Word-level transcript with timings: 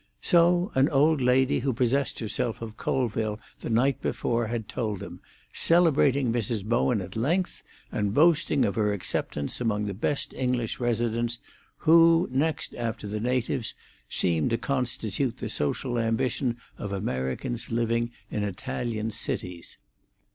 So 0.23 0.71
an 0.73 0.89
old 0.89 1.21
lady 1.21 1.59
who 1.59 1.73
possessed 1.73 2.17
herself 2.17 2.59
of 2.63 2.75
Colville 2.75 3.39
the 3.59 3.69
night 3.69 4.01
before 4.01 4.47
had 4.47 4.67
told 4.67 5.03
him, 5.03 5.19
celebrating 5.53 6.33
Mrs. 6.33 6.65
Bowen 6.65 7.01
at 7.01 7.15
length, 7.15 7.61
and 7.91 8.11
boasting 8.11 8.65
of 8.65 8.73
her 8.73 8.93
acceptance 8.93 9.61
among 9.61 9.85
the 9.85 9.93
best 9.93 10.33
English 10.33 10.79
residents, 10.79 11.37
who, 11.77 12.27
next 12.31 12.73
after 12.73 13.07
the 13.07 13.19
natives, 13.19 13.75
seem 14.09 14.49
to 14.49 14.57
constitute 14.57 15.37
the 15.37 15.49
social 15.49 15.99
ambition 15.99 16.57
of 16.79 16.91
Americans 16.91 17.69
living 17.69 18.09
in 18.31 18.41
Italian 18.43 19.11
cities. 19.11 19.77